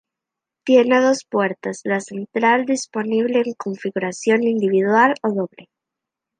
[0.65, 5.69] Tiene dos puertas, la central disponible en configuración individual o doble.